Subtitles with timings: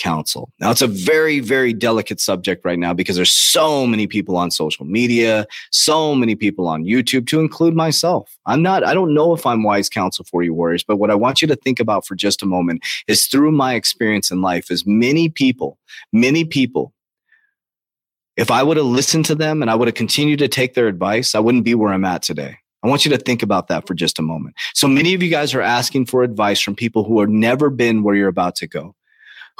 [0.00, 0.50] counsel.
[0.58, 4.50] Now, it's a very, very delicate subject right now because there's so many people on
[4.50, 8.36] social media, so many people on YouTube, to include myself.
[8.46, 11.14] I'm not, I don't know if I'm wise counsel for you, warriors, but what I
[11.14, 14.70] want you to think about for just a moment is through my experience in life,
[14.70, 15.78] is many people,
[16.12, 16.92] many people,
[18.36, 20.88] if I would have listened to them and I would have continued to take their
[20.88, 22.56] advice, I wouldn't be where I'm at today.
[22.82, 24.54] I want you to think about that for just a moment.
[24.72, 28.02] So many of you guys are asking for advice from people who have never been
[28.02, 28.94] where you're about to go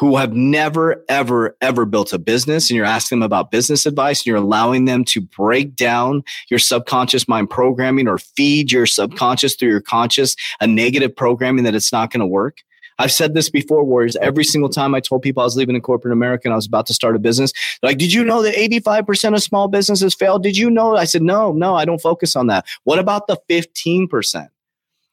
[0.00, 4.20] who have never, ever, ever built a business and you're asking them about business advice
[4.20, 9.54] and you're allowing them to break down your subconscious mind programming or feed your subconscious
[9.54, 12.62] through your conscious a negative programming that it's not going to work.
[12.98, 14.16] I've said this before, Warriors.
[14.16, 16.66] Every single time I told people I was leaving in corporate America and I was
[16.66, 17.52] about to start a business,
[17.82, 20.38] like, did you know that 85% of small businesses fail?
[20.38, 20.96] Did you know?
[20.96, 22.66] I said, no, no, I don't focus on that.
[22.84, 24.48] What about the 15%?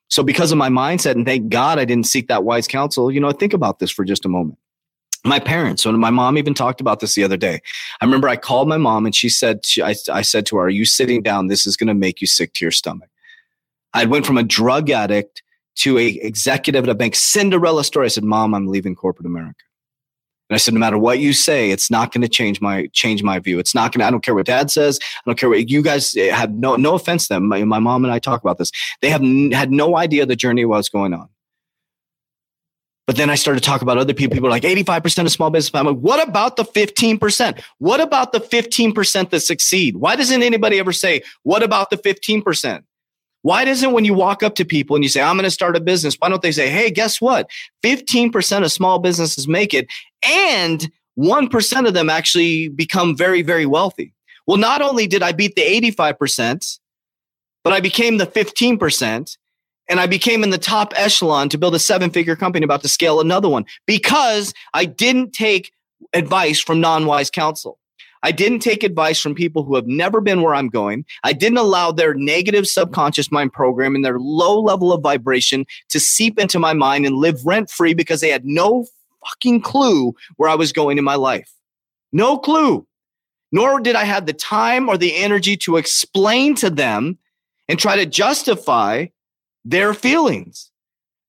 [0.07, 3.19] So because of my mindset, and thank God I didn't seek that wise counsel, you
[3.19, 4.57] know, think about this for just a moment
[5.27, 7.61] my parents when my mom even talked about this the other day.
[8.01, 10.65] I remember i called my mom and she said she, I, I said to her
[10.65, 11.47] are you sitting down?
[11.47, 13.09] This is going to make you sick to your stomach.
[13.93, 15.43] I went from a drug addict
[15.77, 18.05] to a executive at a bank cinderella story.
[18.05, 19.63] I said mom i'm leaving corporate america.
[20.49, 23.23] And i said no matter what you say it's not going to change my change
[23.23, 23.59] my view.
[23.59, 24.99] It's not going to i don't care what dad says.
[25.01, 27.47] I don't care what you guys eh, have no no offense to them.
[27.47, 28.71] My, my mom and i talk about this.
[29.01, 31.29] They have n- had no idea the journey was going on
[33.07, 34.35] but then I started to talk about other people.
[34.35, 35.73] People are like 85% of small business.
[35.73, 37.63] I'm like, what about the 15%?
[37.79, 39.95] What about the 15% that succeed?
[39.95, 42.83] Why doesn't anybody ever say, what about the 15%?
[43.43, 45.77] Why doesn't when you walk up to people and you say, I'm going to start
[45.77, 47.49] a business, why don't they say, hey, guess what?
[47.81, 49.87] 15% of small businesses make it
[50.27, 54.13] and 1% of them actually become very, very wealthy.
[54.47, 56.79] Well, not only did I beat the 85%,
[57.63, 59.37] but I became the 15%
[59.89, 62.89] and I became in the top echelon to build a seven figure company about to
[62.89, 65.71] scale another one because I didn't take
[66.13, 67.79] advice from non wise counsel.
[68.23, 71.05] I didn't take advice from people who have never been where I'm going.
[71.23, 75.99] I didn't allow their negative subconscious mind program and their low level of vibration to
[75.99, 78.85] seep into my mind and live rent free because they had no
[79.23, 81.51] fucking clue where I was going in my life.
[82.11, 82.87] No clue.
[83.51, 87.17] Nor did I have the time or the energy to explain to them
[87.69, 89.05] and try to justify
[89.69, 90.71] their feelings.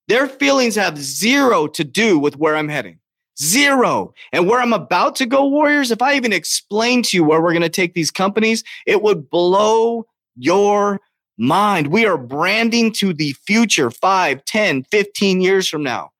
[0.07, 2.99] Their feelings have zero to do with where I'm heading.
[3.39, 4.13] Zero.
[4.31, 7.51] And where I'm about to go, Warriors, if I even explain to you where we're
[7.51, 10.05] going to take these companies, it would blow
[10.35, 10.99] your
[11.37, 11.87] mind.
[11.87, 16.11] We are branding to the future 5, 10, 15 years from now.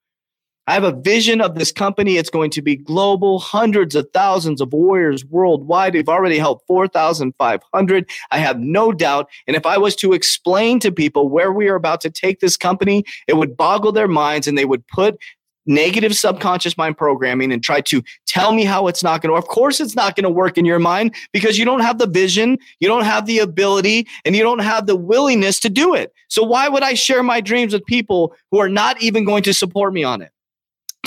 [0.70, 2.18] I have a vision of this company.
[2.18, 5.96] It's going to be global, hundreds of thousands of warriors worldwide.
[5.96, 8.10] We've already helped 4,500.
[8.30, 9.32] I have no doubt.
[9.48, 12.56] And if I was to explain to people where we are about to take this
[12.56, 15.18] company, it would boggle their minds and they would put
[15.66, 19.48] negative subconscious mind programming and try to tell me how it's not going to of
[19.48, 22.58] course it's not going to work in your mind because you don't have the vision
[22.80, 26.42] you don't have the ability and you don't have the willingness to do it so
[26.42, 29.94] why would i share my dreams with people who are not even going to support
[29.94, 30.32] me on it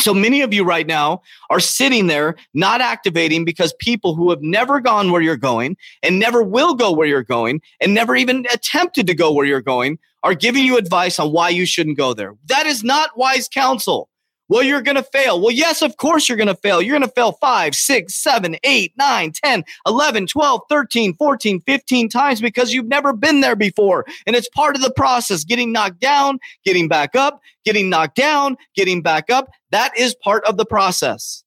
[0.03, 4.43] so many of you right now are sitting there not activating because people who have
[4.43, 8.47] never gone where you're going and never will go where you're going and never even
[8.53, 12.15] attempted to go where you're going are giving you advice on why you shouldn't go
[12.15, 12.35] there.
[12.47, 14.09] That is not wise counsel.
[14.53, 15.41] Well, you're going to fail.
[15.41, 16.83] Well, yes, of course you're going to fail.
[16.83, 22.09] You're going to fail 5, 6, 7, 8, 9, 10, 11, 12, 13, 14, 15
[22.11, 24.05] times because you've never been there before.
[24.27, 28.59] And it's part of the process getting knocked down, getting back up, getting knocked down,
[28.77, 29.49] getting back up.
[29.71, 31.45] That is part of the process.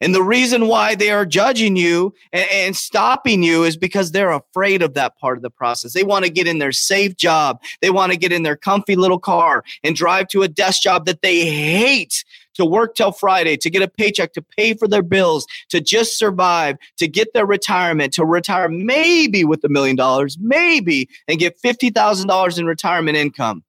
[0.00, 4.30] And the reason why they are judging you and, and, stopping you is because they're
[4.30, 5.92] afraid of that part of the process.
[5.92, 7.60] They want to get in their safe job.
[7.80, 11.06] They want to get in their comfy little car and drive to a desk job
[11.06, 12.24] that they hate
[12.54, 16.18] to work till Friday, to get a paycheck, to pay for their bills, to just
[16.18, 21.60] survive, to get their retirement, to retire maybe with a million dollars, maybe, and get
[21.62, 23.62] $50,000 in retirement income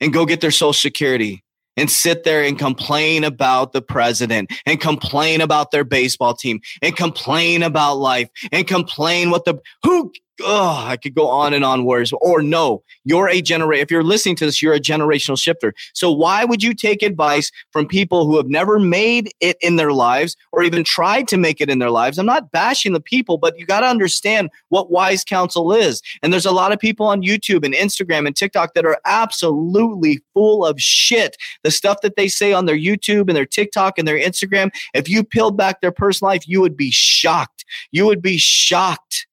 [0.00, 1.44] and go get their social security
[1.76, 6.96] and sit there and complain about the president and complain about their baseball team and
[6.96, 11.84] complain about life and complain what the who oh, I could go on and on
[11.84, 12.12] words.
[12.20, 13.82] Or no, you're a generation.
[13.82, 15.74] If you're listening to this, you're a generational shifter.
[15.92, 19.92] So why would you take advice from people who have never made it in their
[19.92, 22.18] lives or even tried to make it in their lives?
[22.18, 26.02] I'm not bashing the people, but you got to understand what wise counsel is.
[26.22, 30.20] And there's a lot of people on YouTube and Instagram and TikTok that are absolutely
[30.34, 31.36] full of shit.
[31.62, 35.08] The stuff that they say on their YouTube and their TikTok and their Instagram, if
[35.08, 37.64] you peeled back their personal life, you would be shocked.
[37.90, 39.26] You would be shocked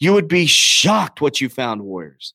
[0.00, 2.34] you would be shocked what you found, Warriors.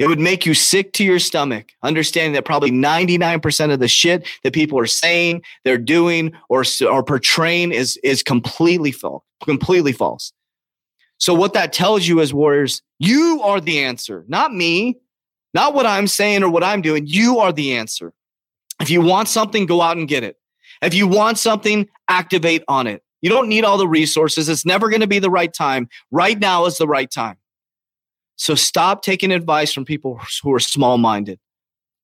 [0.00, 4.26] It would make you sick to your stomach, understanding that probably 99% of the shit
[4.42, 9.22] that people are saying, they're doing, or, or portraying is, is completely false.
[9.44, 10.32] Completely false.
[11.18, 14.98] So, what that tells you as Warriors, you are the answer, not me,
[15.52, 17.06] not what I'm saying or what I'm doing.
[17.06, 18.12] You are the answer.
[18.80, 20.36] If you want something, go out and get it.
[20.82, 23.03] If you want something, activate on it.
[23.24, 24.50] You don't need all the resources.
[24.50, 25.88] It's never going to be the right time.
[26.10, 27.38] Right now is the right time.
[28.36, 31.40] So stop taking advice from people who are small minded.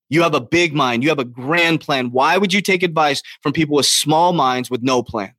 [0.09, 2.11] You have a big mind, you have a grand plan.
[2.11, 5.35] Why would you take advice from people with small minds with no plan?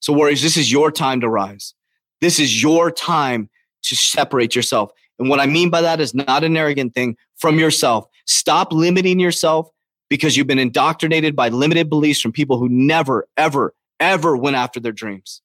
[0.00, 1.72] So, Warriors, this is your time to rise.
[2.20, 3.48] This is your time
[3.84, 4.90] to separate yourself.
[5.18, 8.06] And what I mean by that is not an arrogant thing from yourself.
[8.26, 9.70] Stop limiting yourself
[10.10, 14.80] because you've been indoctrinated by limited beliefs from people who never, ever, ever went after
[14.80, 15.42] their dreams.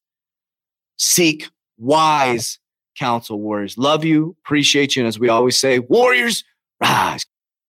[0.97, 2.59] Seek wise
[2.97, 3.77] counsel, warriors.
[3.77, 5.01] Love you, appreciate you.
[5.01, 6.43] And as we always say, warriors,
[6.81, 7.22] rise.